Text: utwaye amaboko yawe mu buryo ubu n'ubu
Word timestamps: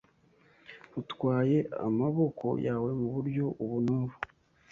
utwaye 1.01 1.57
amaboko 1.87 2.47
yawe 2.65 2.89
mu 2.99 3.07
buryo 3.15 3.45
ubu 3.63 3.77
n'ubu 3.85 4.15